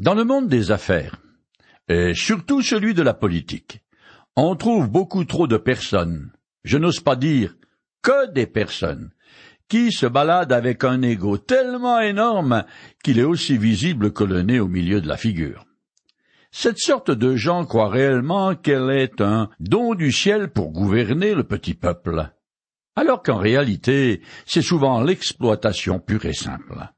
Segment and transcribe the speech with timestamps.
[0.00, 1.20] Dans le monde des affaires,
[1.86, 3.82] et surtout celui de la politique,
[4.34, 6.32] on trouve beaucoup trop de personnes,
[6.64, 7.54] je n'ose pas dire
[8.00, 9.10] que des personnes,
[9.68, 12.64] qui se baladent avec un ego tellement énorme
[13.04, 15.66] qu'il est aussi visible que le nez au milieu de la figure.
[16.50, 21.44] Cette sorte de gens croient réellement qu'elle est un don du ciel pour gouverner le
[21.44, 22.30] petit peuple,
[22.96, 26.90] alors qu'en réalité c'est souvent l'exploitation pure et simple.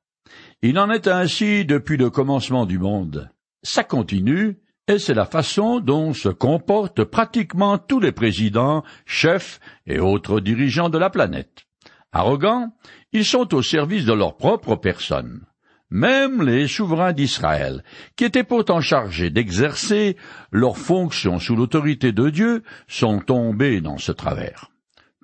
[0.65, 3.29] Il en est ainsi depuis le commencement du monde.
[3.65, 9.99] Ça continue, et c'est la façon dont se comportent pratiquement tous les présidents, chefs et
[9.99, 11.67] autres dirigeants de la planète.
[12.13, 12.73] Arrogants,
[13.13, 15.41] ils sont au service de leur propre personne.
[15.91, 17.83] Même les souverains d'Israël,
[18.15, 20.17] qui étaient pourtant chargés d'exercer
[20.53, 24.72] leurs fonctions sous l'autorité de Dieu, sont tombés dans ce travers.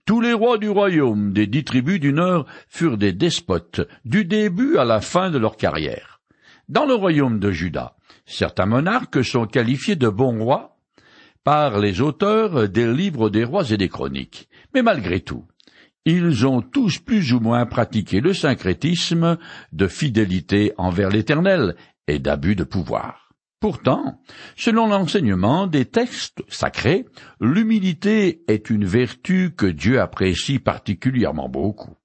[0.08, 4.78] Tous les rois du royaume des dix tribus du Nord furent des despotes du début
[4.78, 6.22] à la fin de leur carrière.
[6.70, 7.94] Dans le royaume de Juda,
[8.24, 10.78] certains monarques sont qualifiés de bons rois
[11.44, 14.48] par les auteurs des livres des rois et des chroniques.
[14.72, 15.44] Mais malgré tout,
[16.06, 19.36] ils ont tous plus ou moins pratiqué le syncrétisme
[19.72, 23.27] de fidélité envers l'Éternel et d'abus de pouvoir.
[23.60, 24.20] Pourtant,
[24.56, 27.06] selon l'enseignement des textes sacrés,
[27.40, 31.96] l'humilité est une vertu que Dieu apprécie particulièrement beaucoup.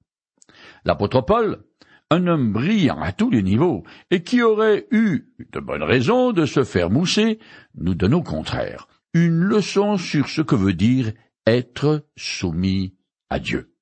[0.84, 1.64] L'apôtre Paul,
[2.10, 6.48] un homme brillant à tous les niveaux, et qui aurait eu de bonnes raisons de
[6.48, 7.38] se faire mousser,
[7.76, 11.14] nous donne au contraire une leçon sur ce que veut dire
[11.46, 12.96] être soumis
[13.30, 13.76] à Dieu.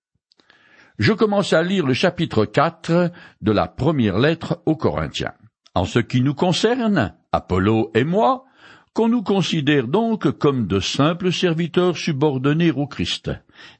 [1.00, 5.34] Je commence à lire le chapitre 4 de la première lettre aux Corinthiens.
[5.74, 8.46] En ce qui nous concerne, Apollo et moi,
[8.94, 13.32] qu'on nous considère donc comme de simples serviteurs subordonnés au Christ,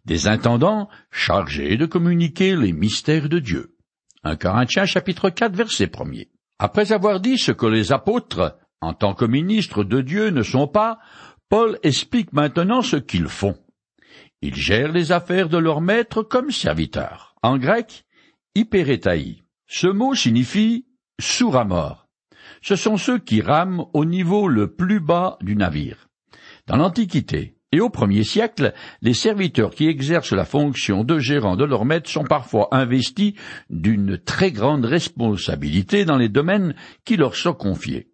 [0.06, 3.76] des intendants chargés de communiquer les mystères de Dieu.
[4.24, 6.12] 1 Corinthiens chapitre 4 verset 1
[6.60, 10.68] Après avoir dit ce que les apôtres, en tant que ministres de Dieu, ne sont
[10.68, 11.00] pas,
[11.50, 13.58] Paul explique maintenant ce qu'ils font.
[14.42, 17.36] Ils gèrent les affaires de leur maître comme serviteurs.
[17.44, 18.06] En grec,
[18.56, 19.44] hyperétaï.
[19.68, 20.86] Ce mot signifie
[21.20, 22.01] sourd à mort.
[22.62, 26.08] Ce sont ceux qui rament au niveau le plus bas du navire.
[26.68, 31.64] Dans l'Antiquité et au premier siècle, les serviteurs qui exercent la fonction de gérant de
[31.64, 33.34] leur maître sont parfois investis
[33.70, 38.10] d'une très grande responsabilité dans les domaines qui leur sont confiés.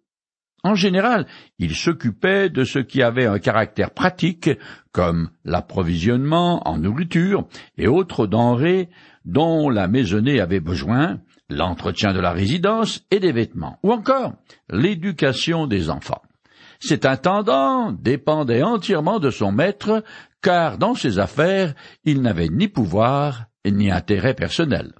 [0.64, 1.26] En général,
[1.58, 4.50] ils s'occupaient de ce qui avait un caractère pratique,
[4.92, 8.88] comme l'approvisionnement en nourriture et autres denrées
[9.24, 14.34] dont la maisonnée avait besoin, l'entretien de la résidence et des vêtements, ou encore
[14.70, 16.22] l'éducation des enfants.
[16.80, 20.04] Cet intendant dépendait entièrement de son maître,
[20.42, 24.92] car dans ses affaires il n'avait ni pouvoir ni intérêt personnel.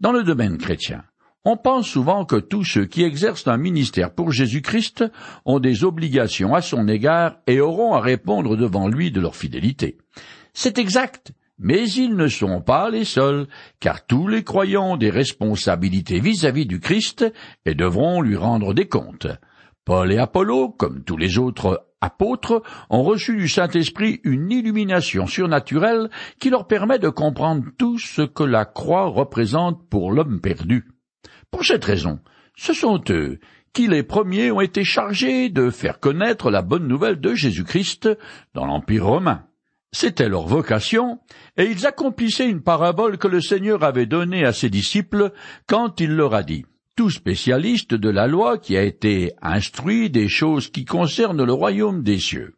[0.00, 1.02] Dans le domaine chrétien,
[1.44, 5.04] on pense souvent que tous ceux qui exercent un ministère pour Jésus-Christ
[5.44, 9.98] ont des obligations à son égard et auront à répondre devant lui de leur fidélité.
[10.52, 13.46] C'est exact, mais ils ne sont pas les seuls,
[13.80, 17.24] car tous les croyants ont des responsabilités vis-à-vis du Christ
[17.66, 19.26] et devront lui rendre des comptes.
[19.84, 26.10] Paul et Apollo, comme tous les autres apôtres, ont reçu du Saint-Esprit une illumination surnaturelle
[26.38, 30.84] qui leur permet de comprendre tout ce que la croix représente pour l'homme perdu.
[31.50, 32.20] Pour cette raison,
[32.54, 33.38] ce sont eux
[33.72, 38.08] qui les premiers ont été chargés de faire connaître la bonne nouvelle de Jésus-Christ
[38.54, 39.47] dans l'Empire romain.
[39.92, 41.18] C'était leur vocation,
[41.56, 45.32] et ils accomplissaient une parabole que le Seigneur avait donnée à ses disciples
[45.66, 50.28] quand il leur a dit Tout spécialiste de la loi qui a été instruit des
[50.28, 52.54] choses qui concernent le royaume des cieux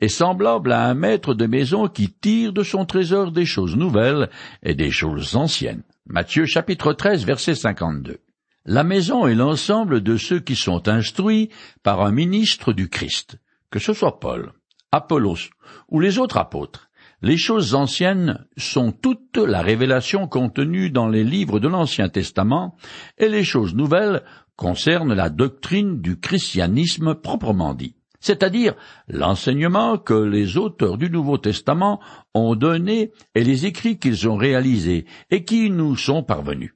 [0.00, 4.28] est semblable à un maître de maison qui tire de son trésor des choses nouvelles
[4.64, 5.84] et des choses anciennes.
[6.06, 8.18] Matthieu chapitre 13 verset 52.
[8.64, 11.50] La maison est l'ensemble de ceux qui sont instruits
[11.84, 13.36] par un ministre du Christ,
[13.70, 14.52] que ce soit Paul,
[14.92, 15.48] Apollos
[15.88, 16.90] ou les autres apôtres.
[17.22, 22.76] Les choses anciennes sont toute la révélation contenue dans les livres de l'Ancien Testament,
[23.16, 24.22] et les choses nouvelles
[24.56, 28.74] concernent la doctrine du christianisme proprement dit, c'est-à-dire
[29.08, 32.00] l'enseignement que les auteurs du Nouveau Testament
[32.34, 36.74] ont donné et les écrits qu'ils ont réalisés et qui nous sont parvenus.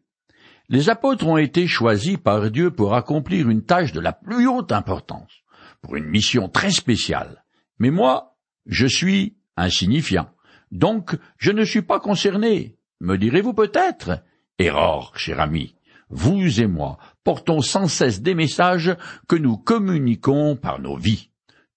[0.68, 4.72] Les apôtres ont été choisis par Dieu pour accomplir une tâche de la plus haute
[4.72, 5.42] importance,
[5.82, 7.44] pour une mission très spéciale.
[7.78, 8.36] Mais moi,
[8.66, 10.30] je suis insignifiant.
[10.70, 12.76] Donc, je ne suis pas concerné.
[13.00, 14.22] Me direz-vous peut-être?
[14.58, 15.74] Erreur, cher ami.
[16.08, 18.96] Vous et moi portons sans cesse des messages
[19.28, 21.30] que nous communiquons par nos vies.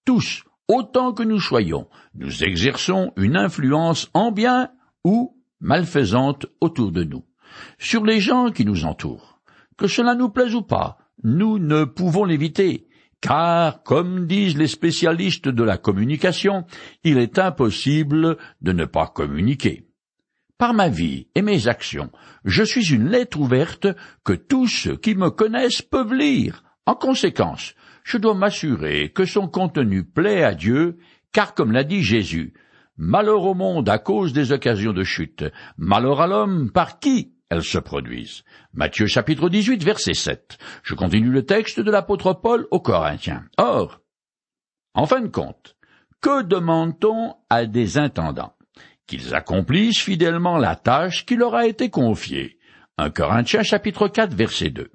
[0.04, 4.70] Tous, autant que nous soyons, nous exerçons une influence en bien
[5.04, 7.24] ou malfaisante autour de nous,
[7.78, 9.40] sur les gens qui nous entourent.
[9.76, 12.86] Que cela nous plaise ou pas, nous ne pouvons l'éviter,
[13.20, 16.64] car, comme disent les spécialistes de la communication,
[17.04, 19.86] il est impossible de ne pas communiquer.
[20.58, 22.10] Par ma vie et mes actions,
[22.44, 23.86] je suis une lettre ouverte
[24.24, 26.64] que tous ceux qui me connaissent peuvent lire.
[26.86, 27.74] En conséquence,
[28.04, 30.98] je dois m'assurer que son contenu plaît à Dieu,
[31.32, 32.52] car comme l'a dit Jésus,
[32.96, 35.44] malheur au monde à cause des occasions de chute,
[35.78, 38.44] malheur à l'homme par qui elles se produisent.
[38.72, 40.58] Matthieu chapitre 18 verset 7.
[40.82, 43.44] Je continue le texte de l'apôtre Paul aux Corinthiens.
[43.58, 44.00] Or,
[44.94, 45.76] en fin de compte,
[46.20, 48.54] que demande-t-on à des intendants?
[49.06, 52.58] Qu'ils accomplissent fidèlement la tâche qui leur a été confiée.
[52.98, 54.90] 1 Corinthiens chapitre 4 verset 2.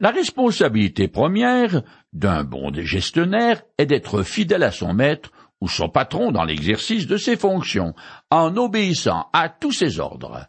[0.00, 1.82] La responsabilité première
[2.12, 5.30] d'un bon gestionnaire est d'être fidèle à son maître
[5.60, 7.94] ou son patron dans l'exercice de ses fonctions,
[8.30, 10.46] en obéissant à tous ses ordres.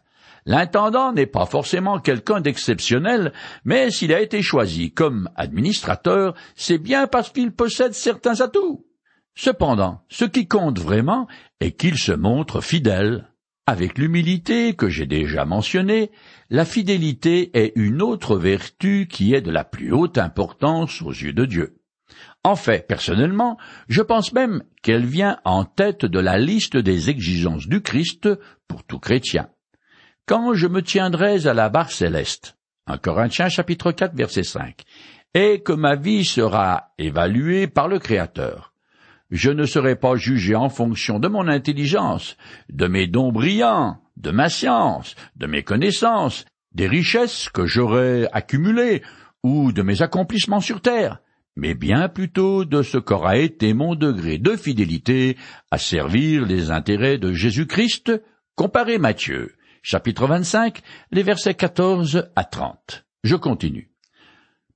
[0.50, 3.32] L'intendant n'est pas forcément quelqu'un d'exceptionnel,
[3.64, 8.84] mais s'il a été choisi comme administrateur, c'est bien parce qu'il possède certains atouts.
[9.36, 11.28] Cependant, ce qui compte vraiment
[11.60, 13.28] est qu'il se montre fidèle.
[13.68, 16.10] Avec l'humilité que j'ai déjà mentionnée,
[16.48, 21.32] la fidélité est une autre vertu qui est de la plus haute importance aux yeux
[21.32, 21.76] de Dieu.
[22.42, 23.56] En fait, personnellement,
[23.88, 28.28] je pense même qu'elle vient en tête de la liste des exigences du Christ
[28.66, 29.48] pour tout chrétien
[30.26, 32.56] quand je me tiendrais à la barre céleste.
[32.86, 34.82] 1 Corinthiens chapitre 4 verset 5.
[35.34, 38.72] Et que ma vie sera évaluée par le Créateur.
[39.30, 42.36] Je ne serai pas jugé en fonction de mon intelligence,
[42.68, 49.02] de mes dons brillants, de ma science, de mes connaissances, des richesses que j'aurais accumulées,
[49.42, 51.20] ou de mes accomplissements sur terre,
[51.56, 55.36] mais bien plutôt de ce qu'aura été mon degré de fidélité
[55.70, 58.12] à servir les intérêts de Jésus-Christ,
[58.54, 60.80] comparé Matthieu, chapitre 25,
[61.10, 63.04] les versets 14 à 30.
[63.24, 63.90] Je continue.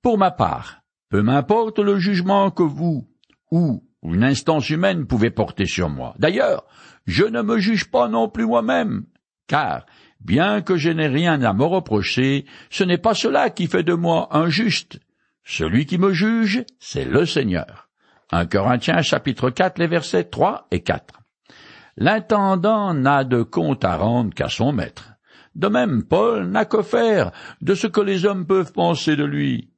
[0.03, 3.09] Pour ma part, peu m'importe le jugement que vous
[3.51, 6.15] ou une instance humaine pouvez porter sur moi.
[6.19, 6.65] D'ailleurs,
[7.07, 9.05] je ne me juge pas non plus moi-même,
[9.47, 9.87] car,
[10.21, 13.95] bien que je n'ai rien à me reprocher, ce n'est pas cela qui fait de
[13.95, 14.99] moi un juste.
[15.45, 17.89] Celui qui me juge, c'est le Seigneur.
[18.33, 21.24] 1 Corinthiens chapitre 4, les versets 3 et 4
[21.97, 25.15] l'intendant n'a de compte à rendre qu'à son maître.
[25.55, 27.31] De même, Paul n'a que faire
[27.61, 29.71] de ce que les hommes peuvent penser de lui.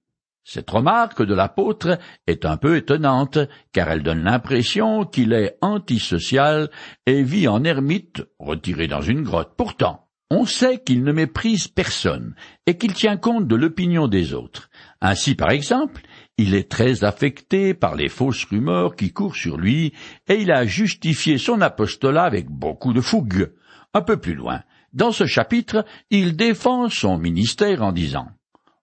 [0.44, 3.38] Cette remarque de l'apôtre est un peu étonnante,
[3.72, 6.70] car elle donne l'impression qu'il est antisocial
[7.04, 9.54] et vit en ermite, retiré dans une grotte.
[9.56, 12.34] Pourtant, on sait qu'il ne méprise personne
[12.66, 14.70] et qu'il tient compte de l'opinion des autres.
[15.00, 16.00] Ainsi, par exemple,
[16.38, 19.92] il est très affecté par les fausses rumeurs qui courent sur lui,
[20.28, 23.52] et il a justifié son apostolat avec beaucoup de fougue.
[23.94, 24.62] Un peu plus loin,
[24.92, 28.28] dans ce chapitre, il défend son ministère en disant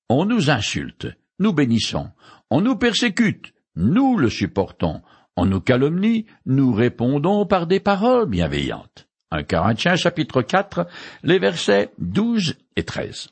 [0.10, 1.08] On nous insulte,
[1.40, 2.10] nous bénissons,
[2.50, 5.02] on nous persécute, nous le supportons,
[5.36, 9.08] on nous calomnie, nous répondons par des paroles bienveillantes.
[9.32, 10.88] 1 Corinthiens chapitre 4,
[11.24, 13.30] les versets 12 et 13.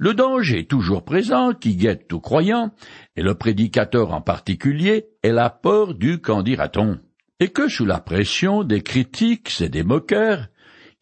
[0.00, 2.72] Le danger toujours présent qui guette tout croyant,
[3.16, 6.98] et le prédicateur en particulier, est la peur du qu'en dira-t-on,
[7.38, 10.48] et que sous la pression des critiques et des moqueurs,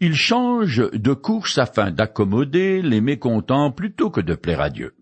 [0.01, 4.97] il change de course afin d'accommoder les mécontents plutôt que de plaire à Dieu.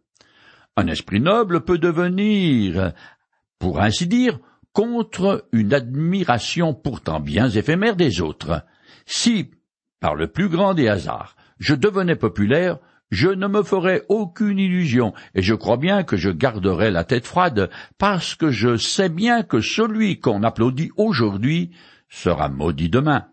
[0.77, 2.93] Un esprit noble peut devenir,
[3.59, 4.39] pour ainsi dire,
[4.75, 8.63] contre une admiration pourtant bien éphémère des autres.
[9.07, 9.53] Si,
[10.01, 12.79] par le plus grand des hasards, je devenais populaire,
[13.11, 17.27] je ne me ferai aucune illusion, et je crois bien que je garderai la tête
[17.27, 21.71] froide, parce que je sais bien que celui qu'on applaudit aujourd'hui
[22.09, 23.27] sera maudit demain.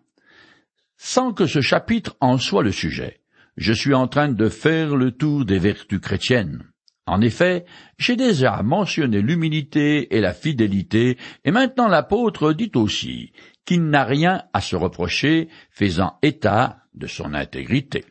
[0.98, 3.20] Sans que ce chapitre en soit le sujet,
[3.58, 6.63] je suis en train de faire le tour des vertus chrétiennes.
[7.06, 7.65] En effet,
[7.98, 13.34] j'ai déjà mentionné l'humilité et la fidélité, et maintenant l'apôtre dit aussi
[13.65, 18.06] qu'il n'a rien à se reprocher, faisant état de son intégrité.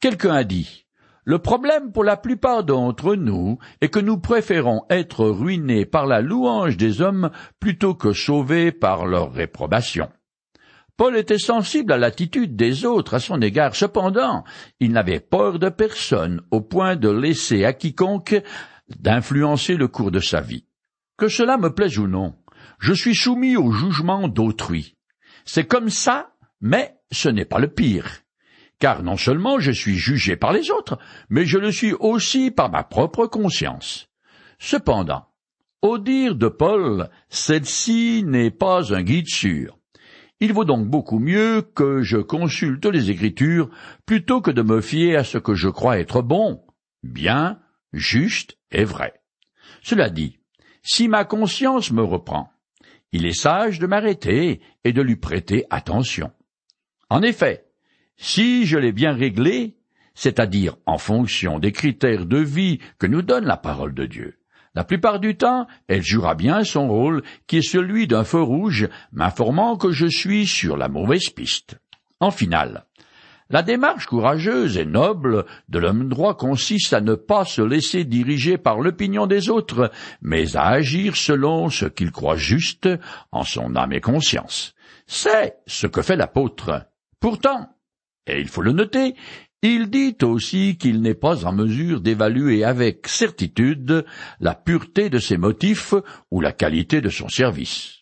[0.00, 0.85] Quelqu'un a dit
[1.26, 6.20] le problème pour la plupart d'entre nous est que nous préférons être ruinés par la
[6.20, 10.08] louange des hommes plutôt que sauvés par leur réprobation.
[10.96, 14.44] Paul était sensible à l'attitude des autres à son égard, cependant,
[14.78, 18.40] il n'avait peur de personne au point de laisser à quiconque
[18.88, 20.64] d'influencer le cours de sa vie.
[21.18, 22.36] Que cela me plaise ou non,
[22.78, 24.96] je suis soumis au jugement d'autrui.
[25.44, 26.30] C'est comme ça,
[26.60, 28.22] mais ce n'est pas le pire
[28.78, 32.70] car non seulement je suis jugé par les autres, mais je le suis aussi par
[32.70, 34.08] ma propre conscience.
[34.58, 35.26] Cependant,
[35.82, 39.78] au dire de Paul, celle-ci n'est pas un guide sûr.
[40.40, 43.70] Il vaut donc beaucoup mieux que je consulte les Écritures
[44.04, 46.62] plutôt que de me fier à ce que je crois être bon,
[47.02, 47.58] bien,
[47.92, 49.14] juste et vrai.
[49.82, 50.38] Cela dit,
[50.82, 52.50] si ma conscience me reprend,
[53.12, 56.32] il est sage de m'arrêter et de lui prêter attention.
[57.08, 57.65] En effet,
[58.16, 59.76] si je l'ai bien réglé,
[60.14, 64.38] c'est-à-dire en fonction des critères de vie que nous donne la parole de Dieu,
[64.76, 68.88] la plupart du temps, elle jouera bien son rôle, qui est celui d'un feu rouge,
[69.10, 71.78] m'informant que je suis sur la mauvaise piste.
[72.20, 72.84] En finale,
[73.48, 78.58] la démarche courageuse et noble de l'homme droit consiste à ne pas se laisser diriger
[78.58, 82.88] par l'opinion des autres, mais à agir selon ce qu'il croit juste
[83.32, 84.74] en son âme et conscience.
[85.06, 86.86] C'est ce que fait l'apôtre.
[87.18, 87.70] Pourtant,
[88.26, 89.14] et il faut le noter,
[89.62, 94.04] il dit aussi qu'il n'est pas en mesure d'évaluer avec certitude
[94.40, 95.94] la pureté de ses motifs
[96.30, 98.00] ou la qualité de son service.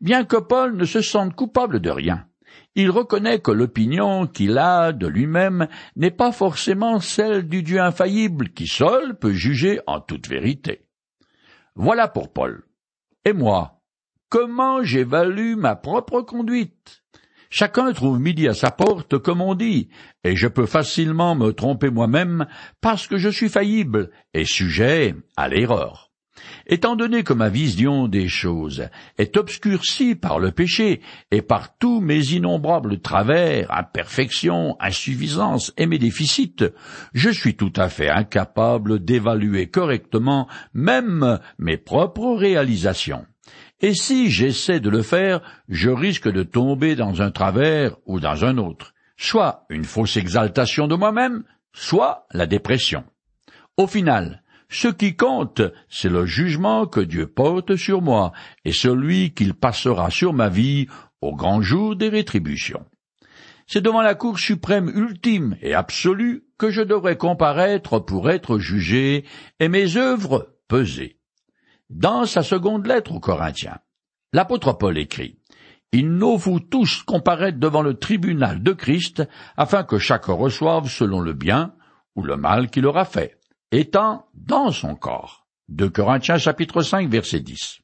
[0.00, 2.26] Bien que Paul ne se sente coupable de rien,
[2.74, 8.50] il reconnaît que l'opinion qu'il a de lui-même n'est pas forcément celle du Dieu infaillible
[8.50, 10.86] qui seul peut juger en toute vérité.
[11.74, 12.64] Voilà pour Paul.
[13.24, 13.80] Et moi,
[14.28, 17.02] comment j'évalue ma propre conduite?
[17.58, 19.88] Chacun trouve midi à sa porte, comme on dit,
[20.24, 22.46] et je peux facilement me tromper moi-même
[22.82, 26.10] parce que je suis faillible et sujet à l'erreur.
[26.66, 32.02] Étant donné que ma vision des choses est obscurcie par le péché et par tous
[32.02, 36.62] mes innombrables travers, imperfections, insuffisances et mes déficits,
[37.14, 43.24] je suis tout à fait incapable d'évaluer correctement même mes propres réalisations.
[43.80, 48.44] Et si j'essaie de le faire, je risque de tomber dans un travers ou dans
[48.44, 53.04] un autre, soit une fausse exaltation de moi-même, soit la dépression.
[53.76, 58.32] Au final, ce qui compte, c'est le jugement que Dieu porte sur moi
[58.64, 60.86] et celui qu'il passera sur ma vie
[61.20, 62.84] au grand jour des rétributions.
[63.66, 69.24] C'est devant la Cour suprême ultime et absolue que je devrais comparaître pour être jugé
[69.60, 71.15] et mes œuvres pesées.
[71.90, 73.78] Dans sa seconde lettre aux Corinthiens,
[74.32, 75.38] l'apôtre Paul écrit
[75.92, 79.22] Il nous faut tous comparaître devant le tribunal de Christ,
[79.56, 81.74] afin que chacun reçoive selon le bien
[82.16, 83.38] ou le mal qu'il aura fait,
[83.70, 85.46] étant dans son corps.
[85.68, 87.78] De Corinthiens chapitre 5 verset 10.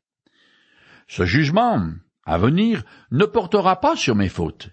[1.06, 1.80] Ce jugement,
[2.25, 2.82] à venir,
[3.12, 4.71] ne portera pas sur mes fautes,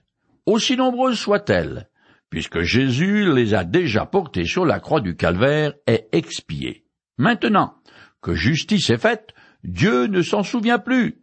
[0.47, 1.87] aussi nombreuses soient-elles,
[2.31, 6.85] puisque Jésus les a déjà portées sur la croix du calvaire et expiées.
[7.17, 7.75] Maintenant,
[8.21, 9.33] que justice est faite,
[9.63, 11.21] Dieu ne s'en souvient plus.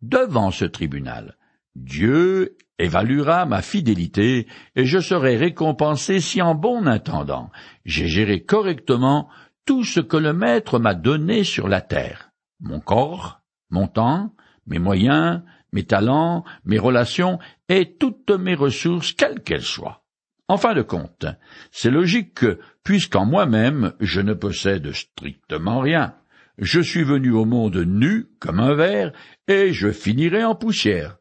[0.00, 1.36] Devant ce tribunal,
[1.74, 7.50] Dieu évaluera ma fidélité et je serai récompensé si en bon intendant
[7.84, 9.28] j'ai géré correctement
[9.64, 14.34] tout ce que le Maître m'a donné sur la terre, mon corps, mon temps,
[14.66, 20.02] mes moyens, mes talents, mes relations et toutes mes ressources, quelles qu'elles soient.
[20.48, 21.24] En fin de compte,
[21.70, 26.14] c'est logique que, puisqu'en moi-même je ne possède strictement rien,
[26.58, 29.12] je suis venu au monde nu comme un verre,
[29.48, 31.18] et je finirai en poussière.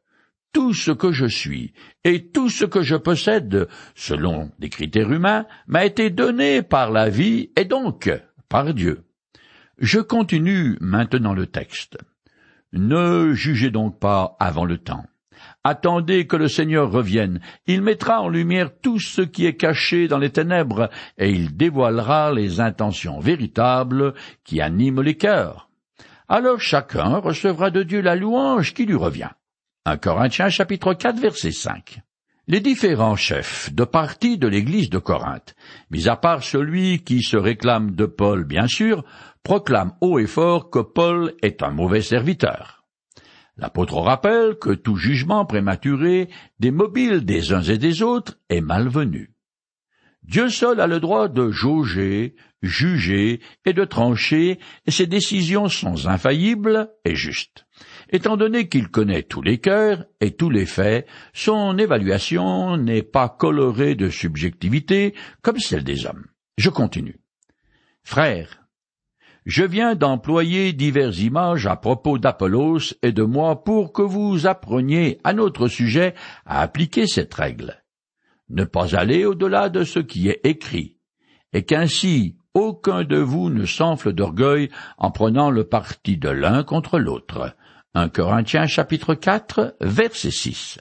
[0.54, 1.74] Tout ce que je suis
[2.04, 7.10] et tout ce que je possède, selon des critères humains, m'a été donné par la
[7.10, 8.12] vie et donc
[8.50, 9.04] par Dieu.
[9.78, 11.98] Je continue maintenant le texte.
[12.74, 15.06] Ne jugez donc pas avant le temps.
[15.64, 17.40] Attendez que le Seigneur revienne.
[17.68, 20.90] Il mettra en lumière tout ce qui est caché dans les ténèbres,
[21.20, 25.70] et il dévoilera les intentions véritables qui animent les cœurs.
[26.28, 29.30] Alors chacun recevra de Dieu la louange qui lui revient.
[29.86, 32.00] 1 Corinthiens chapitre 4 verset 5.
[32.48, 35.56] Les différents chefs de parti de l'église de Corinthe,
[35.92, 39.04] mis à part celui qui se réclame de Paul bien sûr,
[39.44, 42.81] proclament haut et fort que Paul est un mauvais serviteur.
[43.62, 49.36] L'apôtre rappelle que tout jugement prématuré des mobiles des uns et des autres est malvenu.
[50.24, 56.08] Dieu seul a le droit de jauger, juger et de trancher, et ses décisions sont
[56.08, 57.68] infaillibles et justes.
[58.10, 63.30] Étant donné qu'il connaît tous les cœurs et tous les faits, son évaluation n'est pas
[63.30, 65.14] colorée de subjectivité
[65.44, 66.26] comme celle des hommes.
[66.58, 67.20] Je continue.
[68.04, 68.61] Frères,
[69.46, 75.20] je viens d'employer diverses images à propos d'Apollos et de moi pour que vous appreniez
[75.24, 76.14] à notre sujet
[76.46, 77.84] à appliquer cette règle.
[78.50, 80.98] Ne pas aller au-delà de ce qui est écrit,
[81.54, 87.00] et qu'ainsi aucun de vous ne s'enfle d'orgueil en prenant le parti de l'un contre
[87.00, 87.56] l'autre.
[87.94, 90.80] 1 Corinthiens chapitre 4 verset 6.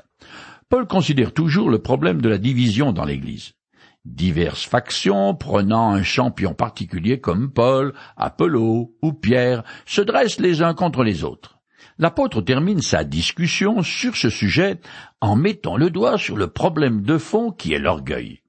[0.68, 3.54] Paul considère toujours le problème de la division dans l'Église
[4.04, 10.74] diverses factions prenant un champion particulier comme Paul, Apollo ou Pierre se dressent les uns
[10.74, 11.58] contre les autres.
[11.98, 14.80] L'apôtre termine sa discussion sur ce sujet
[15.20, 18.40] en mettant le doigt sur le problème de fond qui est l'orgueil.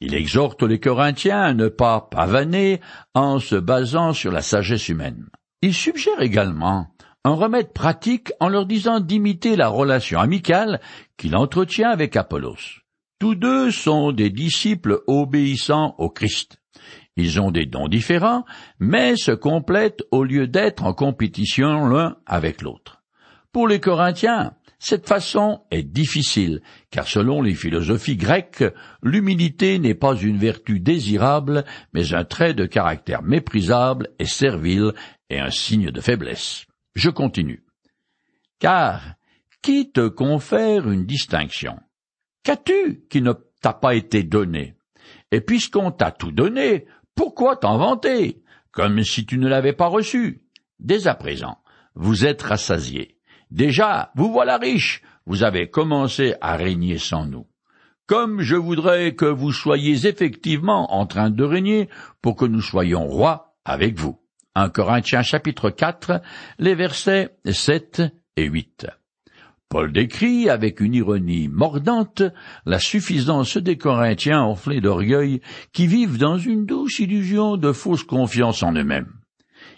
[0.00, 2.80] Il exhorte les Corinthiens à ne pas pavaner
[3.14, 5.28] en se basant sur la sagesse humaine.
[5.62, 6.88] Il suggère également
[7.24, 10.80] un remède pratique en leur disant d'imiter la relation amicale
[11.16, 12.80] qu'il entretient avec Apollos.
[13.20, 16.56] Tous deux sont des disciples obéissants au Christ.
[17.16, 18.46] Ils ont des dons différents,
[18.78, 23.02] mais se complètent au lieu d'être en compétition l'un avec l'autre.
[23.52, 28.64] Pour les Corinthiens, cette façon est difficile, car selon les philosophies grecques,
[29.02, 34.94] l'humilité n'est pas une vertu désirable, mais un trait de caractère méprisable et servile
[35.28, 36.64] et un signe de faiblesse.
[36.94, 37.64] Je continue.
[38.60, 39.02] Car
[39.60, 41.76] qui te confère une distinction?
[42.50, 44.74] Qu'as-tu qui ne t'a pas été donné?
[45.30, 48.42] Et puisqu'on t'a tout donné, pourquoi t'en vanter?
[48.72, 50.40] Comme si tu ne l'avais pas reçu?
[50.80, 51.58] Dès à présent,
[51.94, 53.18] vous êtes rassasiés.
[53.52, 57.46] Déjà, vous voilà riches, vous avez commencé à régner sans nous.
[58.08, 61.88] Comme je voudrais que vous soyez effectivement en train de régner
[62.20, 64.18] pour que nous soyons rois avec vous.
[64.56, 66.20] 1 Corinthiens chapitre 4,
[66.58, 68.02] les versets 7
[68.36, 68.88] et 8.
[69.70, 72.24] Paul décrit avec une ironie mordante
[72.66, 75.40] la suffisance des Corinthiens enflés d'orgueil
[75.72, 79.12] qui vivent dans une douce illusion de fausse confiance en eux-mêmes.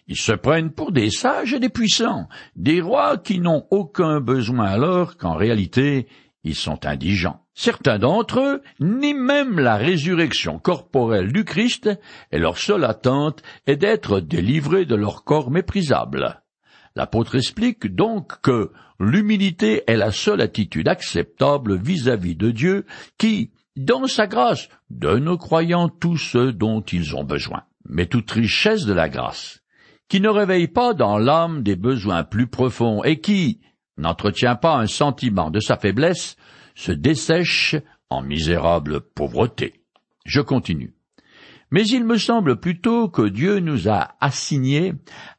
[0.08, 4.64] Ils se prennent pour des sages et des puissants, des rois qui n'ont aucun besoin
[4.64, 6.06] alors qu'en réalité
[6.42, 7.42] ils sont indigents.
[7.52, 11.90] Certains d'entre eux, ni même la résurrection corporelle du Christ,
[12.30, 16.41] et leur seule attente est d'être délivrés de leur corps méprisable.
[16.94, 18.70] L'apôtre explique donc que
[19.00, 22.86] l'humilité est la seule attitude acceptable vis-à-vis -vis de Dieu
[23.18, 27.62] qui, dans sa grâce, donne aux croyants tout ce dont ils ont besoin.
[27.88, 29.62] Mais toute richesse de la grâce,
[30.08, 33.60] qui ne réveille pas dans l'âme des besoins plus profonds et qui
[33.96, 36.36] n'entretient pas un sentiment de sa faiblesse,
[36.74, 37.76] se dessèche
[38.10, 39.82] en misérable pauvreté.
[40.24, 40.94] Je continue.
[41.72, 44.92] Mais il me semble plutôt que Dieu nous a assigné,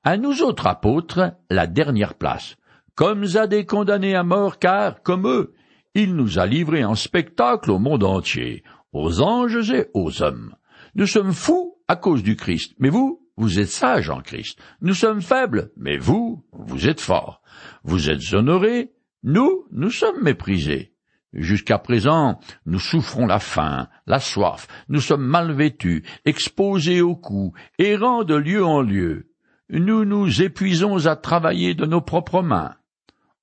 [0.04, 2.58] à nous autres apôtres, la dernière place,
[2.96, 5.54] comme à des condamnés à mort, car, comme eux,
[5.94, 10.56] il nous a livrés en spectacle au monde entier, aux anges et aux hommes.
[10.96, 14.58] Nous sommes fous à cause du Christ, mais vous, vous êtes sages en Christ.
[14.82, 17.44] Nous sommes faibles, mais vous, vous êtes forts.
[17.84, 20.93] Vous êtes honorés, nous, nous sommes méprisés.
[21.34, 27.60] Jusqu'à présent, nous souffrons la faim, la soif, nous sommes mal vêtus, exposés aux coups,
[27.80, 29.32] errants de lieu en lieu.
[29.70, 32.76] Nous nous épuisons à travailler de nos propres mains.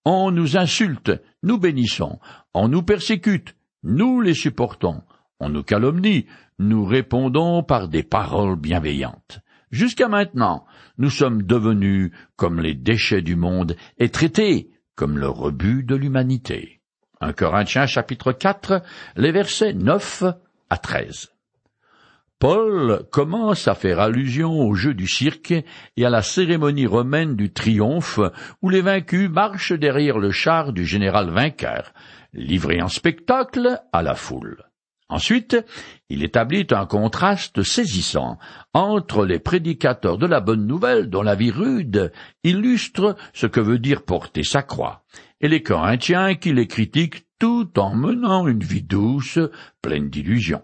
[0.04, 1.10] On nous insulte,
[1.42, 2.20] nous bénissons.
[2.54, 5.02] On nous persécute, nous les supportons.
[5.40, 6.26] On nous calomnie,
[6.60, 9.40] nous répondons par des paroles bienveillantes.
[9.72, 10.64] Jusqu'à maintenant,
[10.98, 16.79] nous sommes devenus comme les déchets du monde et traités comme le rebut de l'humanité.
[17.22, 18.82] 1 Corinthiens chapitre 4,
[19.16, 20.24] les versets 9
[20.70, 21.28] à 13.
[22.38, 27.52] Paul commence à faire allusion au jeu du cirque et à la cérémonie romaine du
[27.52, 28.20] triomphe
[28.62, 31.92] où les vaincus marchent derrière le char du général vainqueur,
[32.32, 34.64] livré en spectacle à la foule.
[35.10, 35.58] Ensuite,
[36.08, 38.38] il établit un contraste saisissant
[38.72, 42.12] entre les prédicateurs de la bonne nouvelle dont la vie rude
[42.44, 45.02] illustre ce que veut dire porter sa croix,
[45.40, 49.38] et les Corinthiens qui les critiquent tout en menant une vie douce,
[49.82, 50.62] pleine d'illusions.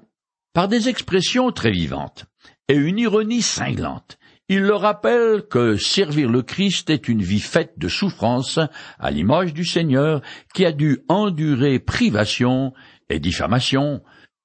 [0.52, 2.26] Par des expressions très vivantes
[2.68, 7.74] et une ironie cinglante, il leur rappelle que servir le Christ est une vie faite
[7.78, 8.60] de souffrances,
[8.98, 10.22] à l'image du Seigneur
[10.54, 12.72] qui a dû endurer privation
[13.08, 14.02] et diffamation,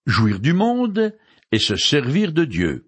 [0.07, 1.15] jouir du monde
[1.51, 2.87] et se servir de Dieu.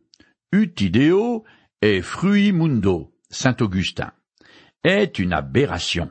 [0.51, 1.43] Ut ideo
[1.81, 4.11] et frui mundo, saint Augustin,
[4.83, 6.09] est une aberration.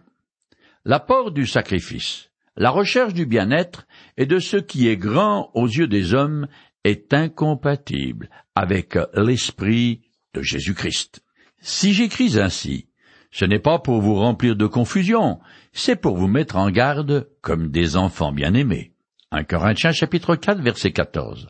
[0.84, 5.86] L'apport du sacrifice, la recherche du bien-être et de ce qui est grand aux yeux
[5.86, 6.48] des hommes
[6.82, 10.00] est incompatible avec l'esprit
[10.34, 11.22] de Jésus-Christ.
[11.60, 12.88] Si j'écris ainsi,
[13.30, 15.38] ce n'est pas pour vous remplir de confusion,
[15.72, 18.92] c'est pour vous mettre en garde comme des enfants bien-aimés.
[19.30, 21.48] 1 Corinthiens chapitre 4 verset 14.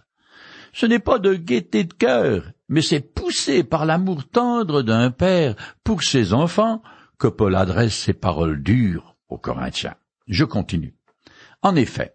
[0.74, 5.56] Ce n'est pas de gaieté de cœur, mais c'est poussé par l'amour tendre d'un père
[5.84, 6.82] pour ses enfants
[7.18, 9.94] que Paul adresse ces paroles dures Corinthiens.
[10.26, 10.94] Je continue.
[11.62, 12.14] En effet,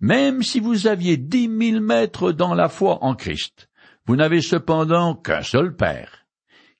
[0.00, 3.68] même si vous aviez dix mille mètres dans la foi en Christ,
[4.06, 6.26] vous n'avez cependant qu'un seul Père.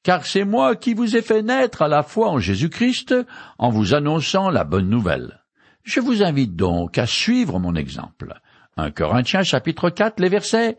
[0.02, 3.14] Car c'est moi qui vous ai fait naître à la foi en Jésus-Christ
[3.58, 5.40] en vous annonçant la bonne nouvelle.
[5.82, 8.34] Je vous invite donc à suivre mon exemple.
[8.76, 10.78] 1 Corinthiens chapitre 4, les versets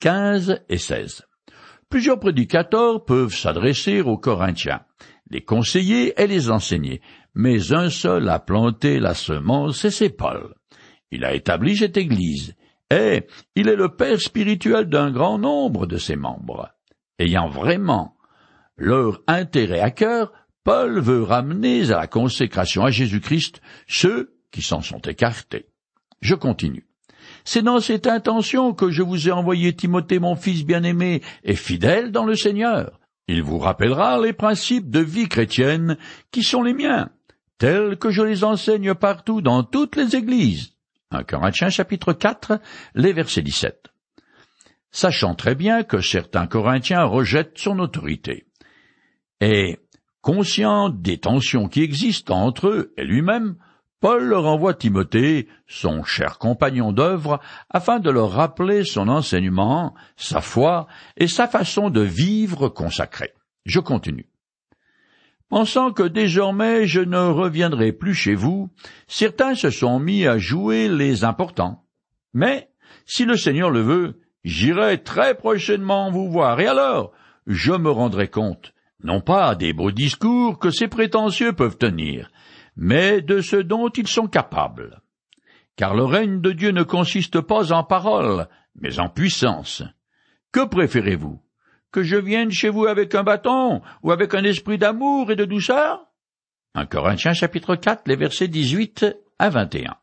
[0.00, 1.22] 15 et 16.
[1.88, 4.80] Plusieurs prédicateurs peuvent s'adresser aux Corinthiens,
[5.30, 7.00] les conseiller et les enseigner,
[7.34, 10.54] mais un seul a planté la semence et c'est Paul.
[11.10, 12.54] Il a établi cette Église,
[12.90, 16.70] et il est le père spirituel d'un grand nombre de ses membres.
[17.18, 18.16] Ayant vraiment
[18.76, 20.32] leur intérêt à cœur,
[20.64, 25.66] Paul veut ramener à la consécration à Jésus-Christ ceux qui s'en sont écartés.
[26.20, 26.86] Je continue.
[27.44, 32.10] C'est dans cette intention que je vous ai envoyé Timothée, mon fils bien-aimé et fidèle
[32.10, 32.98] dans le Seigneur.
[33.28, 35.96] Il vous rappellera les principes de vie chrétienne
[36.30, 37.10] qui sont les miens,
[37.58, 40.72] tels que je les enseigne partout dans toutes les églises.
[41.10, 42.60] 1 Corinthiens chapitre 4,
[42.94, 43.88] les versets 17.
[44.90, 48.46] Sachant très bien que certains Corinthiens rejettent son autorité.
[49.40, 49.78] Et,
[50.20, 53.56] conscient des tensions qui existent entre eux et lui-même,
[54.00, 57.40] Paul leur envoie Timothée, son cher compagnon d'œuvre,
[57.70, 60.86] afin de leur rappeler son enseignement, sa foi
[61.16, 63.32] et sa façon de vivre consacrée.
[63.64, 64.28] Je continue.
[65.48, 68.70] Pensant que désormais je ne reviendrai plus chez vous,
[69.06, 71.84] certains se sont mis à jouer les importants.
[72.32, 72.70] Mais,
[73.06, 77.12] si le Seigneur le veut, j'irai très prochainement vous voir, et alors
[77.46, 82.30] je me rendrai compte, non pas des beaux discours que ces prétentieux peuvent tenir,
[82.74, 85.02] mais de ce dont ils sont capables.
[85.76, 89.82] Car le règne de Dieu ne consiste pas en paroles, mais en puissance.
[90.52, 91.43] Que préférez-vous?
[91.94, 95.44] Que je vienne chez vous avec un bâton ou avec un esprit d'amour et de
[95.44, 96.04] douceur?
[96.74, 99.06] 1 Corinthiens chapitre 4, les versets 18
[99.38, 99.94] à 21.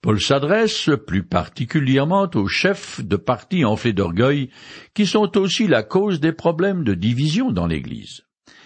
[0.00, 4.48] Paul s'adresse plus particulièrement aux chefs de partis enflés d'orgueil,
[4.94, 8.22] qui sont aussi la cause des problèmes de division dans l'Église.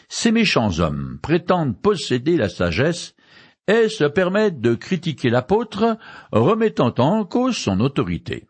[0.09, 3.17] Ces méchants hommes prétendent posséder la sagesse
[3.67, 5.99] et se permettent de critiquer l'apôtre,
[6.31, 8.47] remettant en cause son autorité.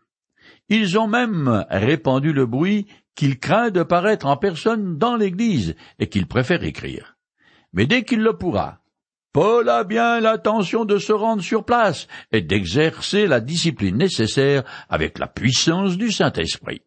[0.71, 6.07] Ils ont même répandu le bruit qu'il craint de paraître en personne dans l'Église et
[6.07, 7.17] qu'il préfère écrire.
[7.73, 8.79] Mais dès qu'il le pourra,
[9.31, 15.19] Paul a bien l'intention de se rendre sur place et d'exercer la discipline nécessaire avec
[15.19, 16.81] la puissance du Saint-Esprit.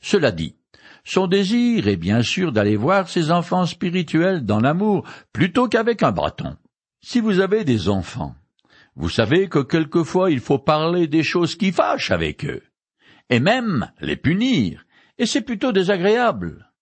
[0.00, 0.56] Cela dit,
[1.04, 6.12] son désir est bien sûr d'aller voir ses enfants spirituels dans l'amour plutôt qu'avec un
[6.12, 6.56] bâton.
[7.00, 8.34] Si vous avez des enfants,
[8.96, 12.62] vous savez que quelquefois il faut parler des choses qui fâchent avec eux,
[13.28, 14.84] et même les punir,
[15.18, 16.72] et c'est plutôt désagréable.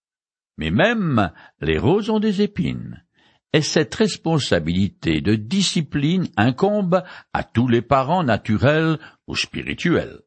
[0.59, 3.05] Mais même les roses ont des épines,
[3.53, 10.21] et cette responsabilité de discipline incombe à tous les parents naturels ou spirituels.